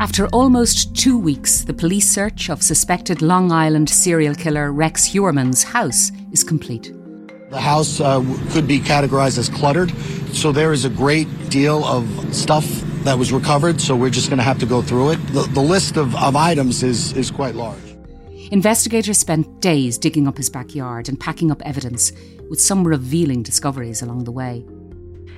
[0.00, 5.64] After almost two weeks, the police search of suspected Long Island serial killer Rex Heuermann's
[5.64, 6.92] house is complete.
[7.50, 9.90] The house uh, could be categorized as cluttered,
[10.32, 12.64] so there is a great deal of stuff
[13.02, 15.16] that was recovered, so we're just going to have to go through it.
[15.32, 17.82] The, the list of, of items is, is quite large.
[18.52, 22.12] Investigators spent days digging up his backyard and packing up evidence,
[22.48, 24.64] with some revealing discoveries along the way.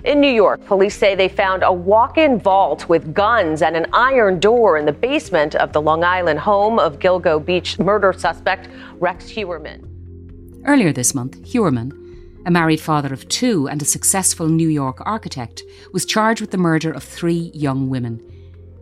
[0.05, 3.87] In New York, police say they found a walk in vault with guns and an
[3.93, 8.69] iron door in the basement of the Long Island home of Gilgo Beach murder suspect
[8.99, 9.87] Rex Heuermann.
[10.65, 11.93] Earlier this month, Heuermann,
[12.47, 15.63] a married father of two and a successful New York architect,
[15.93, 18.23] was charged with the murder of three young women.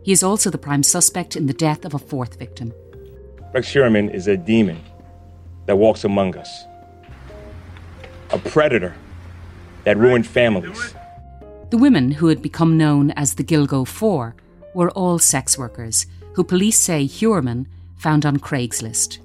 [0.03, 2.71] He is also the prime suspect in the death of a fourth victim.
[3.53, 4.81] Rex Heuermann is a demon
[5.65, 6.63] that walks among us,
[8.31, 8.95] a predator
[9.83, 10.95] that ruined families.
[11.69, 14.35] The women who had become known as the Gilgo Four
[14.73, 19.19] were all sex workers who police say Heuermann found on Craigslist.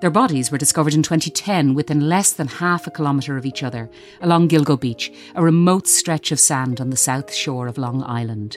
[0.00, 3.90] Their bodies were discovered in 2010 within less than half a kilometre of each other
[4.22, 8.56] along Gilgo Beach, a remote stretch of sand on the south shore of Long Island.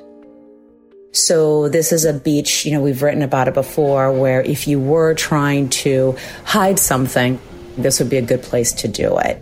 [1.12, 4.80] So this is a beach, you know, we've written about it before, where if you
[4.80, 7.38] were trying to hide something,
[7.78, 9.42] this would be a good place to do it.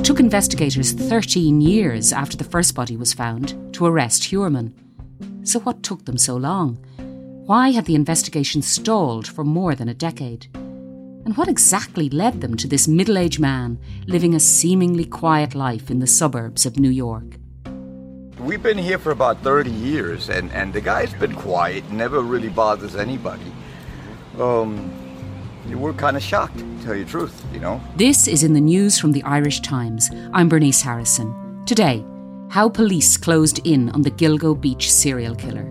[0.00, 4.72] It took investigators 13 years after the first body was found to arrest Heuermann.
[5.46, 6.76] So, what took them so long?
[7.44, 10.46] Why had the investigation stalled for more than a decade?
[10.54, 15.90] And what exactly led them to this middle aged man living a seemingly quiet life
[15.90, 17.36] in the suburbs of New York?
[18.38, 22.48] We've been here for about 30 years, and, and the guy's been quiet, never really
[22.48, 23.52] bothers anybody.
[24.38, 24.99] Um,
[25.74, 27.80] we're kind of shocked, to tell you the truth, you know?
[27.96, 30.10] This is in the news from the Irish Times.
[30.32, 31.64] I'm Bernice Harrison.
[31.66, 32.04] Today,
[32.50, 35.70] how police closed in on the Gilgo Beach serial killer.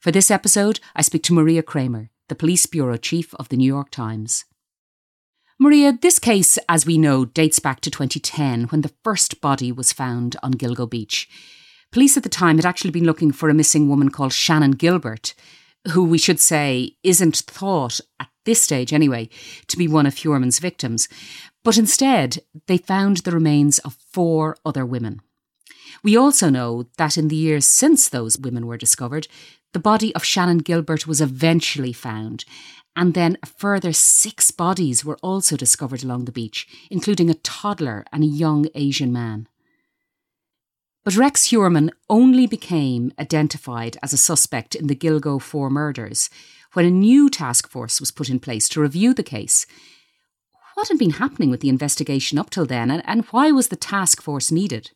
[0.00, 3.66] For this episode, I speak to Maria Cramer, the police bureau chief of the New
[3.66, 4.46] York Times.
[5.58, 9.92] Maria, this case, as we know, dates back to 2010 when the first body was
[9.92, 11.28] found on Gilgo Beach.
[11.92, 15.34] Police at the time had actually been looking for a missing woman called Shannan Gilbert,
[15.92, 19.28] who we should say isn't thought, at this stage anyway,
[19.66, 21.08] to be one of Heuermann's victims.
[21.64, 25.20] But instead, they found the remains of four other women.
[26.04, 29.26] We also know that in the years since those women were discovered,
[29.72, 32.44] the body of Shannan Gilbert was eventually found,
[32.94, 38.04] and then a further six bodies were also discovered along the beach, including a toddler
[38.12, 39.48] and a young Asian man.
[41.02, 46.28] But Rex Heuermann only became identified as a suspect in the Gilgo 4 murders
[46.74, 49.66] when a new task force was put in place to review the case.
[50.74, 53.76] What had been happening with the investigation up till then, and, and why was the
[53.76, 54.90] task force needed?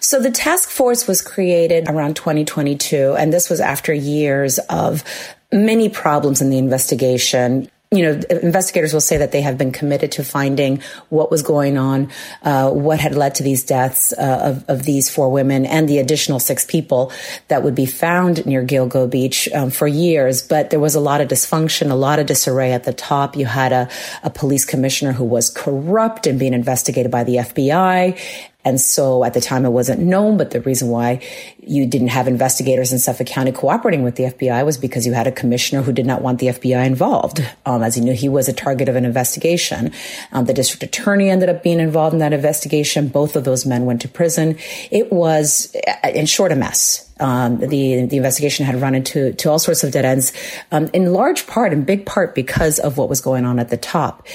[0.00, 5.02] So the task force was created around 2022, and this was after years of
[5.50, 10.12] many problems in the investigation you know, investigators will say that they have been committed
[10.12, 12.10] to finding what was going on,
[12.42, 15.98] uh, what had led to these deaths uh, of, of, these four women and the
[15.98, 17.10] additional six people
[17.48, 20.42] that would be found near Gilgo Beach um, for years.
[20.42, 23.36] But there was a lot of dysfunction, a lot of disarray at the top.
[23.36, 23.88] You had a,
[24.22, 28.20] a police commissioner who was corrupt and being investigated by the FBI.
[28.68, 31.22] And so at the time it wasn't known, but the reason why
[31.58, 35.26] you didn't have investigators in Suffolk County cooperating with the FBI was because you had
[35.26, 37.42] a commissioner who did not want the FBI involved.
[37.64, 39.92] Um, as he knew he was a target of an investigation.
[40.32, 43.08] Um, the district attorney ended up being involved in that investigation.
[43.08, 44.58] Both of those men went to prison.
[44.90, 45.74] It was,
[46.04, 47.07] in short, a mess.
[47.20, 50.32] Um, the the investigation had run into to all sorts of dead ends,
[50.70, 53.76] um, in large part, in big part, because of what was going on at the
[53.76, 54.26] top.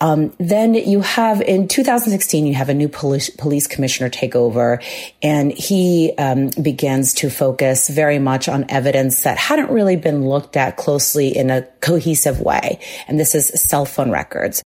[0.00, 4.80] Um, then you have in 2016, you have a new police, police commissioner take over,
[5.22, 10.56] and he um, begins to focus very much on evidence that hadn't really been looked
[10.56, 12.78] at closely in a cohesive way.
[13.08, 14.62] And this is cell phone records.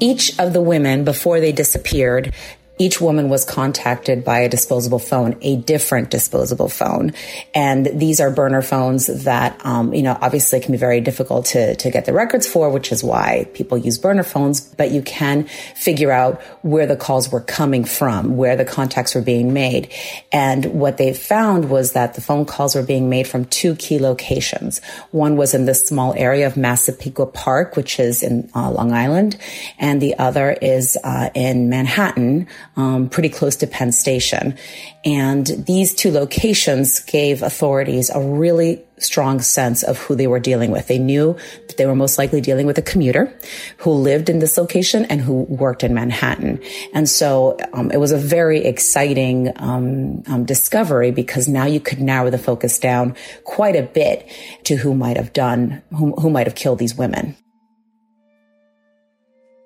[0.00, 2.32] Each of the women, before they disappeared,
[2.76, 7.12] each woman was contacted by a disposable phone, a different disposable phone.
[7.54, 11.76] And these are burner phones that, um, you know, obviously can be very difficult to,
[11.76, 15.44] to get the records for, which is why people use burner phones, but you can
[15.76, 19.92] figure out where the calls were coming from, where the contacts were being made.
[20.32, 24.00] And what they found was that the phone calls were being made from two key
[24.00, 24.80] locations.
[25.12, 29.36] One was in the small area of Massapequa Park, which is in uh, Long Island,
[29.78, 34.56] and the other is uh, in Manhattan um, pretty close to Penn Station.
[35.04, 40.70] And these two locations gave authorities a really strong sense of who they were dealing
[40.70, 40.86] with.
[40.86, 41.36] They knew
[41.66, 43.36] that they were most likely dealing with a commuter
[43.78, 46.62] who lived in this location and who worked in Manhattan.
[46.92, 52.00] And so um, it was a very exciting um, um, discovery because now you could
[52.00, 54.28] narrow the focus down quite a bit
[54.64, 57.36] to who might have done, who, who might have killed these women.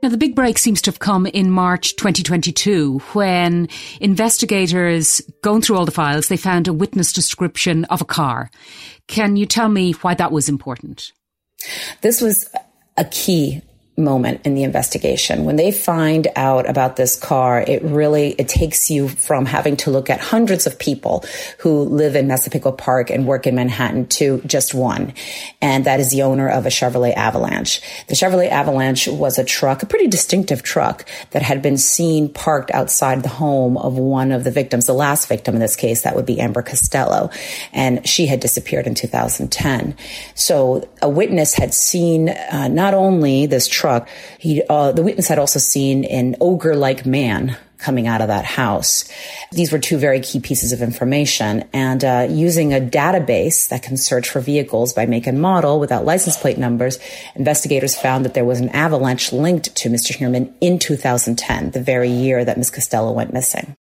[0.00, 3.68] Now, the big break seems to have come in March 2022 when
[4.00, 8.48] investigators, going through all the files, they found a witness description of a car.
[9.08, 11.12] Can you tell me why that was important?
[12.00, 12.48] This was
[12.96, 13.62] a key
[13.98, 15.44] moment in the investigation.
[15.44, 19.90] When they find out about this car, it really, it takes you from having to
[19.90, 21.24] look at hundreds of people
[21.58, 25.12] who live in Massapequa Park and work in Manhattan to just one.
[25.60, 27.80] And that is the owner of a Chevrolet Avalanche.
[28.06, 32.70] The Chevrolet Avalanche was a truck, a pretty distinctive truck that had been seen parked
[32.70, 36.14] outside the home of one of the victims, the last victim in this case, that
[36.14, 37.30] would be Amber Costello.
[37.72, 39.96] And she had disappeared in 2010.
[40.34, 44.08] So a witness had seen uh, not only this truck, truck.
[44.38, 49.08] He, uh, the witness had also seen an ogre-like man coming out of that house.
[49.52, 51.64] These were two very key pieces of information.
[51.72, 56.04] And uh, using a database that can search for vehicles by make and model without
[56.04, 56.98] license plate numbers,
[57.36, 60.14] investigators found that there was an avalanche linked to Mr.
[60.16, 62.70] Heuermann in 2010, the very year that Ms.
[62.70, 63.76] Costello went missing.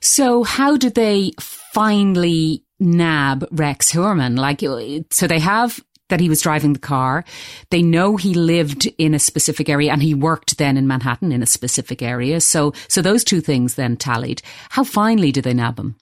[0.00, 4.38] So, how did they finally nab Rex Heuermann?
[4.38, 4.62] Like,
[5.10, 5.80] so they have
[6.10, 7.24] that he was driving the car.
[7.70, 11.42] They know he lived in a specific area and he worked then in Manhattan in
[11.42, 12.40] a specific area.
[12.40, 14.42] So, so those two things then tallied.
[14.70, 15.96] How finally did they nab him?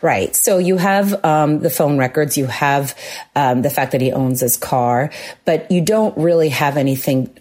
[0.00, 0.34] Right.
[0.34, 2.96] So you have um, the phone records, you have
[3.36, 5.10] um, the fact that he owns his car,
[5.44, 7.36] but you don't really have anything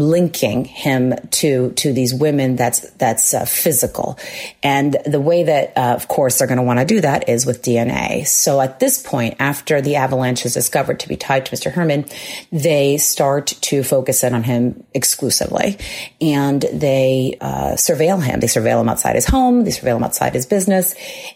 [0.00, 4.18] linking him to to these women that's that's uh, physical.
[4.62, 7.46] And the way that uh, of course they're going to want to do that is
[7.46, 11.56] with DNA so at this point after the avalanche is discovered to be tied to
[11.56, 11.72] Mr.
[11.72, 12.10] Heuermann
[12.52, 15.78] they start to focus in on him exclusively.
[16.20, 18.40] And they uh, surveil him.
[18.40, 19.64] They surveil him outside his home.
[19.64, 20.94] They surveil him outside his business.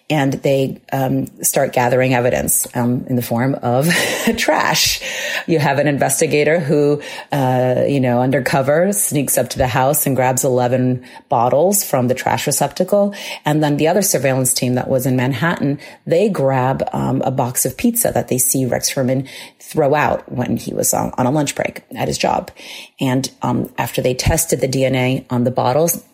[0.09, 3.89] And they um, start gathering evidence um, in the form of
[4.37, 5.01] trash.
[5.47, 7.03] You have an investigator who
[7.33, 12.09] uh, you know under undercover, sneaks up to the house and grabs 11 bottles from
[12.09, 13.15] the trash receptacle.
[13.45, 17.65] And then the other surveillance team that was in Manhattan, they grab um, a box
[17.65, 19.29] of pizza that they see Rex Heuermann
[19.61, 22.51] throw out when he was on, on a lunch break at his job.
[22.99, 26.05] And um, after they tested the DNA on the bottles,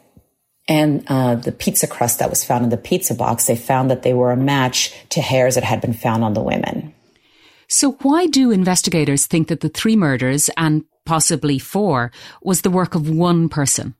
[0.68, 4.02] and uh, the pizza crust that was found in the pizza box, they found that
[4.02, 6.92] they were a match to hairs that had been found on the women.
[7.68, 12.12] So, why do investigators think that the three murders and possibly four,
[12.42, 13.94] was the work of one person.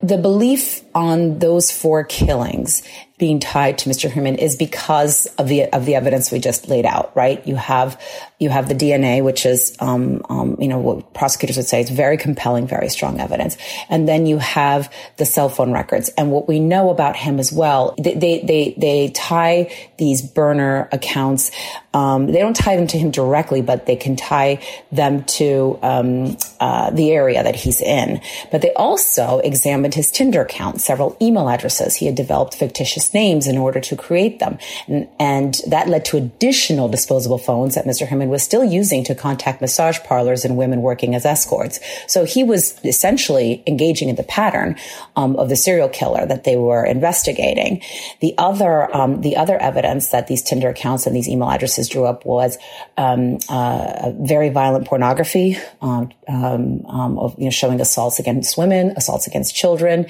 [0.00, 2.82] The belief on those four killings
[3.18, 4.08] being tied to Mr.
[4.08, 7.44] Heuermann is because of the of the evidence we just laid out, right?
[7.46, 8.00] You have
[8.38, 11.90] you have the DNA, which is um, um, you know what prosecutors would say is
[11.90, 13.56] very compelling, very strong evidence,
[13.88, 16.10] and then you have the cell phone records.
[16.10, 20.88] And what we know about him as well, they they they, they tie these burner
[20.92, 21.50] accounts.
[21.92, 24.62] Um, they don't tie them to him directly, but they can tie
[24.92, 28.20] them to um, uh, the area that he's in.
[28.52, 31.96] But they also examined his Tinder account, several email addresses.
[31.96, 34.58] He had developed fictitious names in order to create them.
[34.86, 38.06] And, and that led to additional disposable phones that Mr.
[38.06, 41.80] Heuermann was still using to contact massage parlors and women working as escorts.
[42.06, 44.76] So he was essentially engaging in the pattern
[45.16, 47.82] um, of the serial killer that they were investigating.
[48.20, 52.04] The other, um, the other evidence that these Tinder accounts and these email addresses drew
[52.04, 52.58] up was
[52.96, 58.92] um, uh, very violent pornography um, um, um, of you know showing assaults against women,
[58.96, 60.06] assaults against children,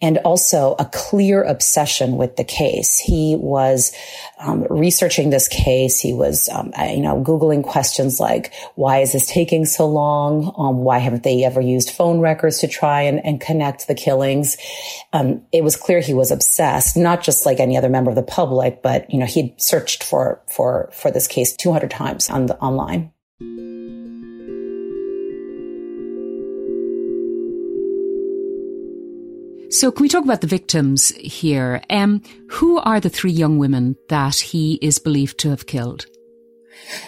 [0.00, 2.98] and also a clear obsession with the the case.
[2.98, 3.92] He was
[4.38, 6.00] um, researching this case.
[6.00, 10.52] He was, um, you know, Googling questions like, why is this taking so long?
[10.58, 14.56] Um, why haven't they ever used phone records to try and, and connect the killings?
[15.12, 18.22] Um, it was clear he was obsessed, not just like any other member of the
[18.22, 22.58] public, but, you know, he'd searched for, for, for this case 200 times on the
[22.58, 23.12] online.
[29.72, 31.82] So, can we talk about the victims here?
[31.88, 36.04] Um, who are the three young women that he is believed to have killed?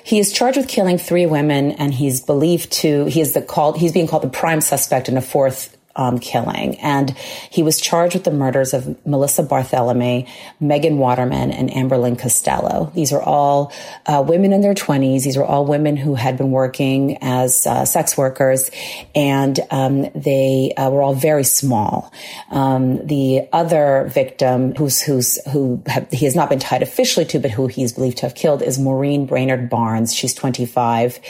[0.02, 3.76] He is charged with killing three women, and he's believed to he is the called
[3.76, 6.76] he's being called the prime suspect in a fourth um, killing.
[6.80, 7.10] And
[7.50, 10.28] he was charged with the murders of Melissa Barthelemy,
[10.60, 12.90] Megan Waterman, and Amberlynn Costello.
[12.94, 13.72] These are all
[14.06, 15.24] uh, women in their 20s.
[15.24, 18.70] These were all women who had been working as uh, sex workers,
[19.14, 22.12] and um, they uh, were all very small.
[22.50, 27.38] Um, the other victim, who's who's who have, he has not been tied officially to,
[27.38, 30.14] but who he's believed to have killed, is Maureen Brainerd Barnes.
[30.14, 31.20] She's 25.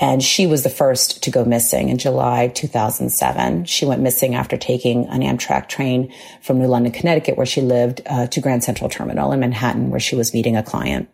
[0.00, 3.66] And she was the first to go missing in July 2007.
[3.66, 8.00] She went missing after taking an Amtrak train from New London, Connecticut, where she lived,
[8.06, 11.10] uh, to Grand Central Terminal in Manhattan, where she was meeting a client.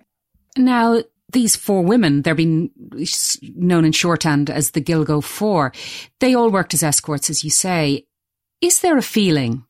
[0.56, 1.02] Now,
[1.32, 2.70] these four women, they're being
[3.56, 5.72] known in shorthand as the Gilgo Four.
[6.20, 8.06] They all worked as escorts, as you say.
[8.60, 9.64] Is there a feeling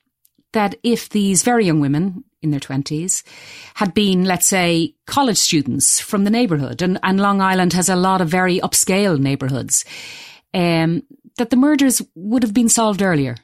[0.52, 3.22] that if these very young women in their 20s
[3.74, 7.96] had been, let's say, college students from the neighbourhood, and, and Long Island has a
[7.96, 9.84] lot of very upscale neighbourhoods,
[10.54, 11.02] um,
[11.36, 13.36] that the murders would have been solved earlier?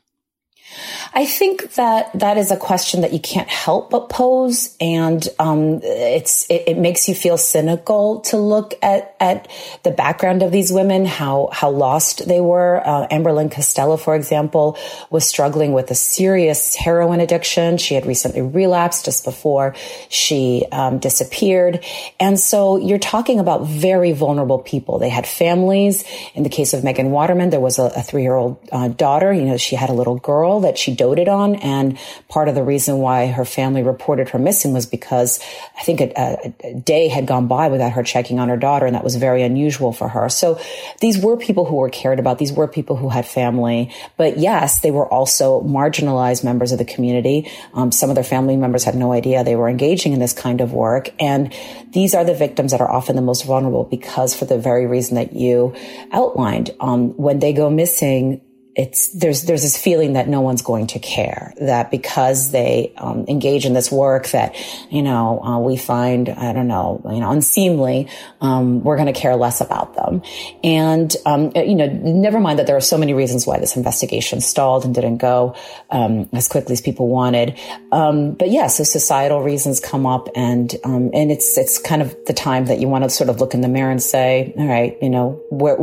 [1.15, 5.81] I think that that is a question that you can't help but pose, and um,
[5.83, 9.47] it's it, it, makes you feel cynical to look at at
[9.83, 12.81] the background of these women, how how lost they were.
[12.83, 14.79] Uh, Costello, for example,
[15.11, 17.77] was struggling with a serious heroin addiction.
[17.77, 19.75] She had recently relapsed just before
[20.09, 21.85] she um, disappeared,
[22.21, 24.99] and so you're talking about very vulnerable people.
[24.99, 26.05] They had families.
[26.35, 29.31] In the case of Megan Waterman, there was a, a three year old uh, daughter.
[29.31, 31.57] You know, she had a little girl that she doted on.
[31.57, 35.41] And part of the reason why her family reported her missing was because
[35.77, 38.87] I think a, a, day had gone by without her checking on her daughter.
[38.87, 40.29] And that was very unusual for her.
[40.29, 40.61] So
[41.01, 42.39] these were people who were cared about.
[42.39, 43.93] These were people who had family.
[44.17, 47.51] But yes, they were also marginalized members of the community.
[47.75, 50.61] Um, some of their family members had no idea they were engaging in this kind
[50.61, 51.11] of work.
[51.19, 51.53] And
[51.91, 55.17] these are the victims that are often the most vulnerable because for the very reason
[55.17, 55.75] that you
[56.13, 58.41] outlined, um, when they go missing,
[58.75, 63.27] it's there's there's this feeling that no one's going to care that because they um,
[63.29, 64.57] engage in this work that
[64.91, 68.09] you know uh, we find I don't know you know unseemly
[68.41, 70.23] um, we're going to care less about them.
[70.65, 74.41] And um, you know never mind that there are so many reasons why this investigation
[74.41, 75.55] stalled and didn't go
[75.91, 77.59] um, as quickly as people wanted.
[77.91, 82.17] Um, but yeah so societal reasons come up and um, and it's it's kind of
[82.25, 84.67] the time that you want to sort of look in the mirror and say all
[84.67, 85.77] right you know where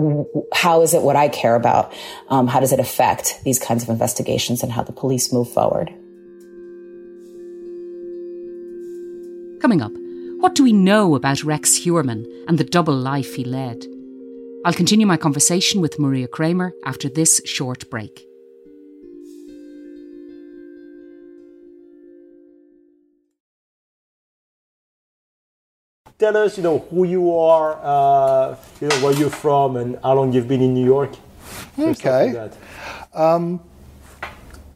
[0.53, 1.93] how is it what I care about?
[2.29, 5.89] How does it affect these kinds of investigations and how the police move forward.
[9.61, 9.91] Coming up,
[10.39, 13.85] what do we know about Rex Heuermann and the double life he led?
[14.65, 18.25] I'll continue my conversation with Maria Cramer after this short break.
[26.17, 30.15] Tell us, you know, who you are, uh, you know, where you're from, and how
[30.15, 31.11] long you've been in New York.
[31.77, 32.49] Okay.
[33.13, 33.61] Um,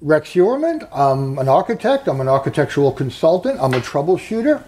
[0.01, 4.62] Rex Heuermann, I'm an architect, I'm an architectural consultant, I'm a troubleshooter,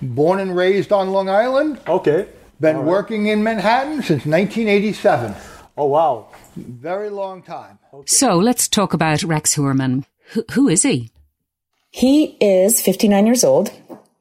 [0.00, 1.80] born and raised on Long Island.
[1.86, 2.28] Okay.
[2.60, 2.84] Been right.
[2.84, 5.34] working in Manhattan since 1987.
[5.76, 6.28] Oh, wow.
[6.56, 7.78] Very long time.
[7.92, 8.06] Okay.
[8.06, 10.04] So let's talk about Rex Heuermann.
[10.52, 11.10] who is he?
[11.90, 13.70] He is 59 years old.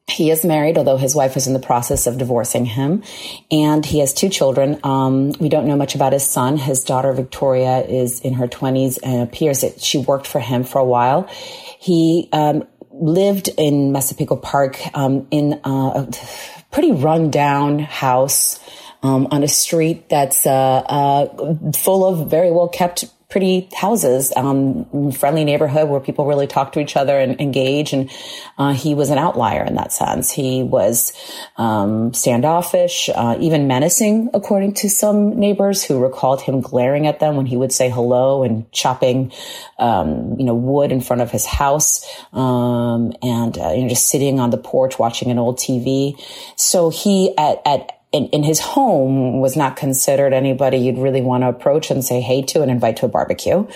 [0.10, 3.04] He is married, although his wife is in the process of divorcing him,
[3.52, 4.80] and he has two children.
[4.84, 6.58] Um, we don't know much about his son.
[6.58, 10.80] His daughter Victoria is in her twenties and appears that she worked for him for
[10.80, 11.28] a while.
[11.80, 16.08] He um, lived in Massapequa Park um, in a
[16.72, 18.60] pretty run-down house
[19.04, 20.52] um, on a street that's uh,
[20.88, 26.72] uh, full of very well kept pretty houses, um, friendly neighborhood where people really talk
[26.72, 27.92] to each other and engage.
[27.92, 28.10] And
[28.58, 30.32] uh, he was an outlier in that sense.
[30.32, 31.12] He was
[31.58, 37.36] um, standoffish, uh, even menacing, according to some neighbors who recalled him glaring at them
[37.36, 39.34] when he would say hello and chopping,
[39.78, 44.08] um, you know, wood in front of his house, um, and uh, you know, just
[44.08, 46.18] sitting on the porch watching an old TV.
[46.56, 51.44] So he at at in, in his home was not considered anybody you'd really want
[51.44, 53.68] to approach and say hey to and invite to a barbecue.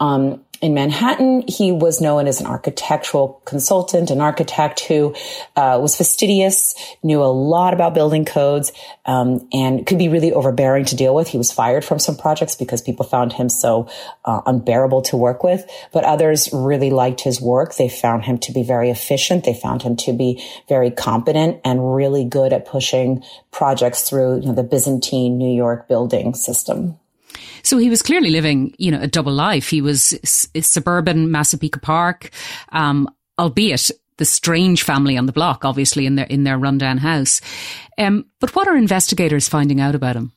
[0.00, 5.14] Um, in Manhattan, he was known as an architectural consultant, an architect who
[5.56, 8.72] uh, was fastidious, knew a lot about building codes,
[9.04, 11.28] um, and could be really overbearing to deal with.
[11.28, 13.90] He was fired from some projects because people found him so
[14.24, 17.74] uh, unbearable to work with, but others really liked his work.
[17.74, 19.44] They found him to be very efficient.
[19.44, 24.46] They found him to be very competent and really good at pushing projects through you
[24.46, 26.98] know, the Byzantine New York building system.
[27.64, 29.68] So he was clearly living, you know, a double life.
[29.68, 32.30] He was suburban Massapequa Park,
[32.70, 37.40] um, albeit the strange family on the block, obviously in their in their rundown house.
[37.98, 40.32] Um, but what are investigators finding out about him?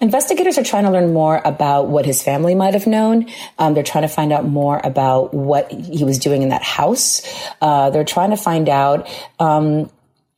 [0.00, 3.28] Investigators are trying to learn more about what his family might have known.
[3.58, 7.22] Um, they're trying to find out more about what he was doing in that house.
[7.60, 9.90] Uh, they're trying to find out um,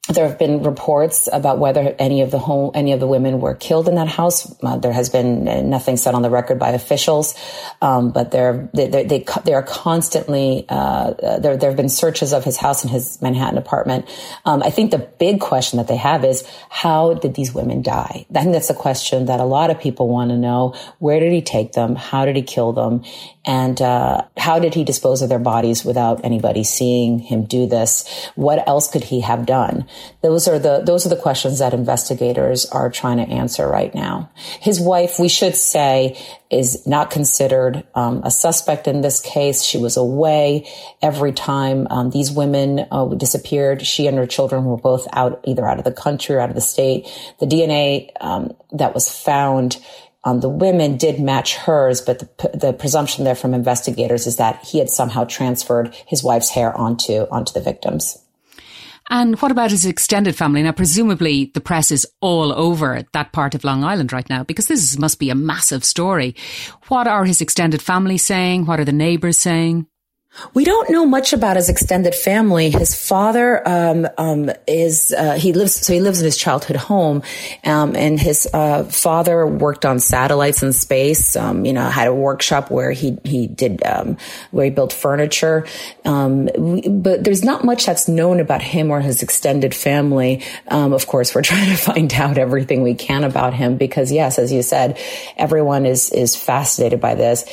[0.08, 3.54] there have been reports about whether any of the home, any of the women were
[3.54, 4.54] killed in that house.
[4.62, 7.34] Uh, there has been nothing said on the record by officials,
[7.80, 11.56] um, but there they, they, they, they are constantly uh, there.
[11.56, 14.06] There have been searches of his house and his Manhattan apartment.
[14.44, 18.26] Um, I think the big question that they have is how did these women die?
[18.34, 20.74] I think that's a question that a lot of people want to know.
[20.98, 21.96] Where did he take them?
[21.96, 23.04] How did he kill them?
[23.46, 28.30] And uh, how did he dispose of their bodies without anybody seeing him do this?
[28.34, 29.86] What else could he have done?
[30.22, 34.30] Those are the those are the questions that investigators are trying to answer right now.
[34.60, 36.18] His wife, we should say,
[36.50, 39.62] is not considered um, a suspect in this case.
[39.62, 40.68] She was away
[41.02, 43.86] every time um, these women uh, disappeared.
[43.86, 46.54] She and her children were both out, either out of the country or out of
[46.54, 47.06] the state.
[47.40, 49.78] The DNA um, that was found
[50.24, 54.64] um, the women did match hers, but the, the presumption there from investigators is that
[54.64, 58.23] he had somehow transferred his wife's hair onto onto the victims.
[59.10, 60.62] And what about his extended family?
[60.62, 64.66] Now, presumably the press is all over that part of Long Island right now because
[64.66, 66.34] this must be a massive story.
[66.88, 68.66] What are his extended family saying?
[68.66, 69.86] What are the neighbours saying?
[70.52, 72.70] We don't know much about his extended family.
[72.70, 77.22] His father um, um, is uh, he lives so he lives in his childhood home,
[77.64, 81.36] um, and his uh, father worked on satellites in space.
[81.36, 84.16] Um, you know, had a workshop where he he did um,
[84.50, 85.66] where he built furniture.
[86.04, 86.48] Um,
[87.02, 90.42] but there's not much that's known about him or his extended family.
[90.68, 94.52] of course, we're trying to find out everything we can about him because, yes, as
[94.52, 94.98] you said,
[95.36, 97.44] everyone is is fascinated by this.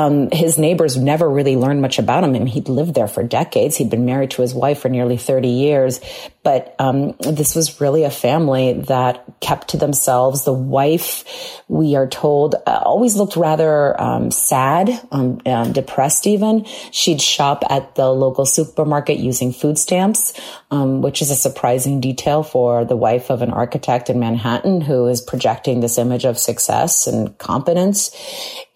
[0.00, 2.46] Um, his neighbors never really learned much about him him.
[2.46, 3.76] He'd lived there for decades.
[3.76, 6.00] He'd been married to his wife for nearly 30 years.
[6.42, 10.44] But um, this was really a family that kept to themselves.
[10.44, 11.24] The wife,
[11.68, 16.64] we are told, uh, always looked rather um, sad, um, um depressed even.
[16.92, 20.32] She'd shop at the local supermarket using food stamps,
[20.70, 25.08] um, which is a surprising detail for the wife of an architect in Manhattan who
[25.08, 28.16] is projecting this image of success and competence.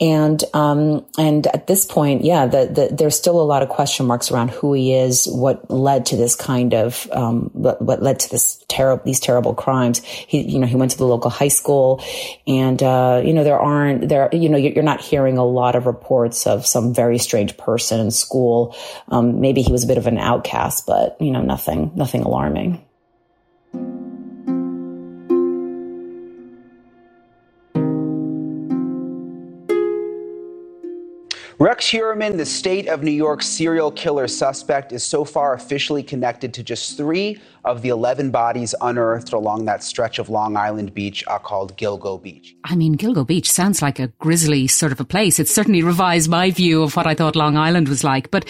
[0.01, 4.05] And um, and at this point, yeah, the, the, there's still a lot of question
[4.05, 8.31] marks around who he is, what led to this kind of um, what, led to
[8.31, 10.05] this terrible these terrible crimes.
[10.05, 12.05] He you know he went to the local high school,
[12.47, 15.87] and uh, you know there aren't there you know you're not hearing a lot of
[15.87, 18.77] reports of some very strange person in school.
[19.09, 22.85] Um, maybe he was a bit of an outcast, but you know nothing nothing alarming.
[31.65, 36.53] Rex Heuermann, the state of New York serial killer suspect, is so far officially connected
[36.53, 41.25] to just three of the 11 bodies unearthed along that stretch of Long Island Beach
[41.27, 42.55] uh, called Gilgo Beach.
[42.65, 45.39] I mean, Gilgo Beach sounds like a grisly sort of a place.
[45.39, 48.31] It certainly revised my view of what I thought Long Island was like.
[48.31, 48.45] But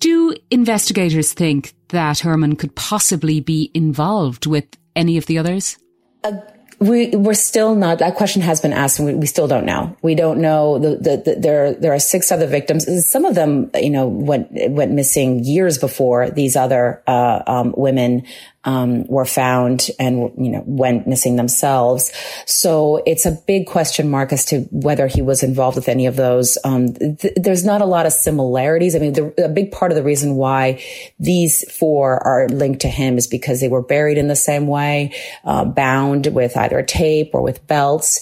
[0.00, 4.64] do investigators think that Heuermann could possibly be involved with
[4.96, 5.78] any of the others?
[6.24, 6.32] Uh,
[6.78, 7.98] we we're still not.
[7.98, 9.96] That question has been asked, and we, we still don't know.
[10.02, 10.78] We don't know.
[10.78, 12.86] The, the, the, there there are six other victims.
[13.08, 18.24] Some of them, you know, went went missing years before these other uh, um, women
[18.64, 22.12] um, were found and you know went missing themselves.
[22.46, 26.16] So it's a big question mark as to whether he was involved with any of
[26.16, 26.58] those.
[26.64, 28.94] Um, th- there's not a lot of similarities.
[28.94, 30.82] I mean, the, a big part of the reason why
[31.18, 35.14] these four are linked to him is because they were buried in the same way,
[35.44, 38.20] uh, bound with either tape or with belts,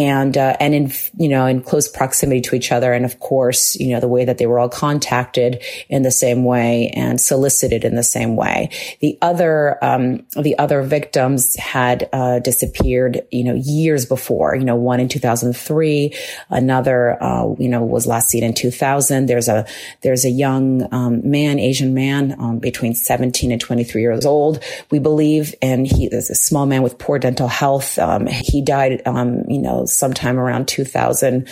[0.00, 3.76] and uh, and in you know in close proximity to each other, and of course
[3.76, 7.84] you know the way that they were all contacted in the same way and solicited
[7.84, 8.70] in the same way.
[9.00, 14.56] The other um, the other victims had uh, disappeared, you know, years before.
[14.56, 16.14] You know, one in 2003,
[16.48, 19.26] another, uh, you know, was last seen in 2000.
[19.26, 19.66] There's a
[20.00, 24.98] there's a young um, man, Asian man, um, between 17 and 23 years old, we
[24.98, 27.98] believe, and he is a small man with poor dental health.
[27.98, 31.48] Um, he died, um, you know, sometime around 2000,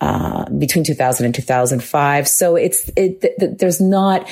[0.00, 2.28] uh, between 2000 and 2005.
[2.28, 4.28] So it's it, th- there's not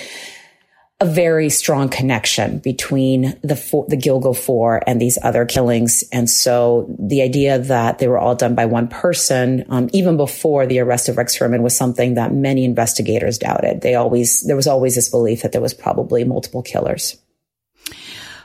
[1.00, 6.02] a very strong connection between the four, the Gilgo Four and these other killings.
[6.12, 10.66] And so the idea that they were all done by one person, um, even before
[10.66, 13.80] the arrest of Rex Heuermann, was something that many investigators doubted.
[13.80, 17.16] They always there was always this belief that there was probably multiple killers.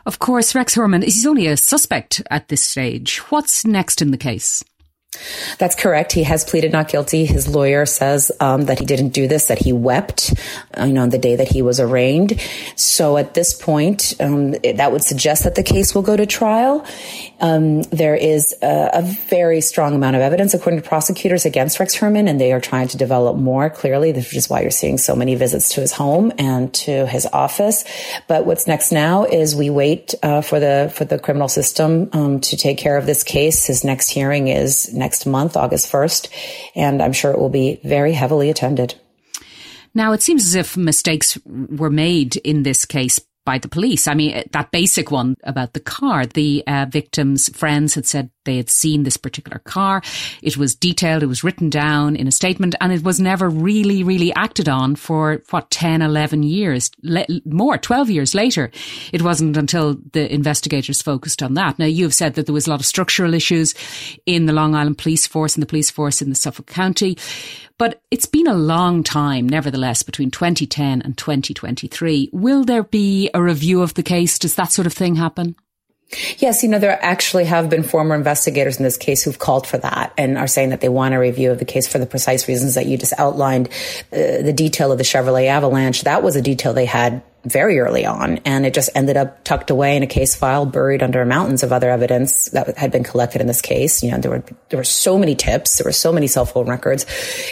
[0.05, 3.19] Of course, Rex Heuermann is only a suspect at this stage.
[3.31, 4.63] What's next in the case?
[5.57, 6.11] That's correct.
[6.11, 7.25] He has pleaded not guilty.
[7.25, 10.33] His lawyer says um, that he didn't do this, that he wept,
[10.77, 12.39] uh, you know, on the day that he was arraigned.
[12.75, 16.85] So at this point, um, that would suggest that the case will go to trial.
[17.39, 21.95] Um, there is a, a, very strong amount of evidence, according to prosecutors, against Rex
[21.95, 25.15] Heuermann, and they are trying to develop more clearly, which is why you're seeing so
[25.15, 27.83] many visits to his home and to his office.
[28.27, 32.39] But what's next now is we wait uh, for the for the criminal system um,
[32.41, 33.65] to take care of this case.
[33.65, 36.29] His next hearing is next month, August 1st,
[36.75, 38.95] and I'm sure it will be very heavily attended.
[39.93, 44.07] Now, it seems as if mistakes were made in this case by the police.
[44.07, 46.25] I mean, that basic one about the car.
[46.25, 50.01] The uh, victim's friends had said they had seen this particular car.
[50.41, 54.03] It was detailed, it was written down in a statement, and it was never really,
[54.03, 58.71] really acted on for what, 10, 11 years, le- more, 12 years later.
[59.11, 61.79] It wasn't until the investigators focused on that.
[61.79, 63.73] Now, you have said that there was a lot of structural issues
[64.25, 67.17] in the Long Island police force and the police force in the Suffolk County.
[67.77, 72.29] But it's been a long time, nevertheless, between 2010 and 2023.
[72.31, 74.37] Will there be a review of the case?
[74.37, 75.55] Does that sort of thing happen?
[76.37, 79.77] Yes, you know, there actually have been former investigators in this case who've called for
[79.77, 82.47] that and are saying that they want a review of the case for the precise
[82.47, 83.67] reasons that you just outlined.
[84.11, 88.05] Uh, the detail of the Chevrolet Avalanche, that was a detail they had very early
[88.05, 91.61] on, and it just ended up tucked away in a case file, buried under mountains
[91.63, 94.01] of other evidence that had been collected in this case.
[94.01, 96.67] You know, there were there were so many tips, there were so many cell phone
[96.67, 97.05] records,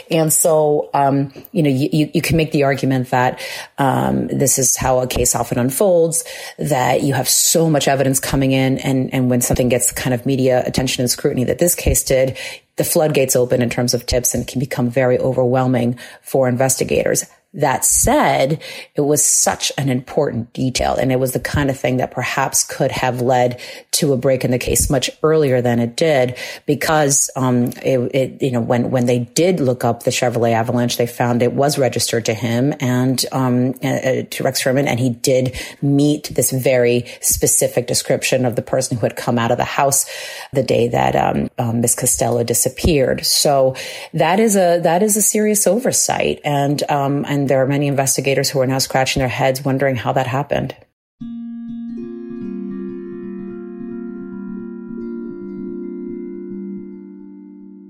[0.10, 3.42] and so um, you know you, you can make the argument that
[3.78, 6.24] um, this is how a case often unfolds.
[6.58, 10.26] That you have so much evidence coming in, and and when something gets kind of
[10.26, 12.38] media attention and scrutiny that this case did,
[12.78, 17.26] the floodgates open in terms of tips and can become very overwhelming for investigators.
[17.54, 18.62] That said,
[18.96, 22.64] it was such an important detail and it was the kind of thing that perhaps
[22.64, 23.60] could have led
[23.92, 28.42] to a break in the case much earlier than it did because, um, it, it,
[28.42, 31.78] you know, when, when they did look up the Chevrolet Avalanche, they found it was
[31.78, 37.06] registered to him and, um, uh, to Rex Heuermann and he did meet this very
[37.20, 40.10] specific description of the person who had come out of the house
[40.54, 43.26] the day that, um, um Miss Costello disappeared.
[43.26, 43.76] So
[44.14, 47.88] that is a, that is a serious oversight and, um, and and there are many
[47.88, 50.76] investigators who are now scratching their heads wondering how that happened.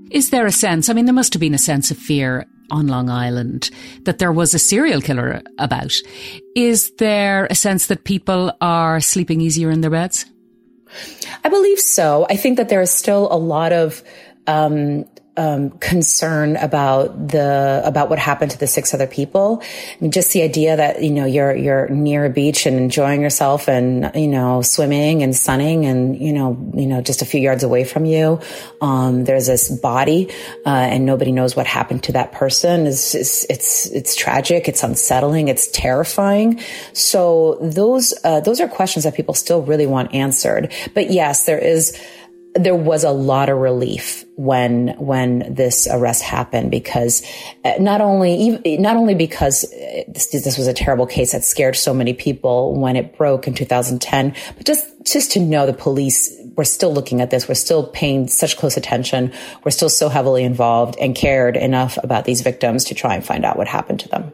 [0.10, 0.88] Is there a sense?
[0.88, 3.70] I mean, there must have been a sense of fear on Long Island
[4.04, 5.94] that there was a serial killer about.
[6.56, 10.26] Is there a sense that people are sleeping easier in their beds?
[11.44, 12.26] I believe so.
[12.30, 14.02] I think that there is still a lot of
[14.48, 15.06] um,
[15.42, 19.62] um, concern about the about what happened to the six other people.
[19.64, 23.22] I mean, just the idea that you know you're you're near a beach and enjoying
[23.22, 27.42] yourself and you know swimming and sunning and you know you know just a few
[27.42, 28.40] yards away from you,
[28.82, 30.30] um, there's this body
[30.66, 32.86] uh, and nobody knows what happened to that person.
[32.86, 34.68] It's, it's it's it's tragic.
[34.68, 35.48] It's unsettling.
[35.48, 36.60] It's terrifying.
[36.94, 40.72] So those uh, those are questions that people still really want answered.
[40.94, 42.00] But yes, there is
[42.56, 47.26] there was a lot of relief when when this arrest happened because
[47.64, 51.76] uh, not only not only because uh, this, this was a terrible case that scared
[51.76, 56.36] so many people when it broke in 2010 but just just to know the police
[56.58, 59.32] were still looking at this we're still paying such close attention
[59.64, 63.46] we're still so heavily involved and cared enough about these victims to try and find
[63.46, 64.34] out what happened to them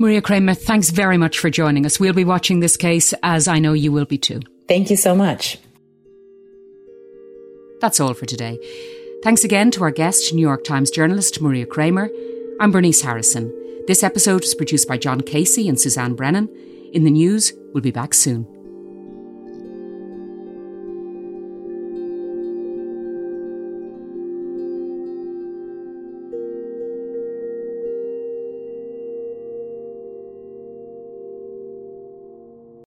[0.00, 2.00] Maria Cramer, thanks very much for joining us.
[2.00, 4.40] We'll be watching this case as I know you will be too.
[4.66, 5.58] Thank you so much.
[7.80, 8.58] That's all for today.
[9.22, 12.10] Thanks again to our guest, New York Times journalist Maria Cramer.
[12.60, 13.52] I'm Bernice Harrison.
[13.86, 16.48] This episode was produced by John Casey and Suzanne Brennan.
[16.92, 18.59] In the news, we'll be back soon.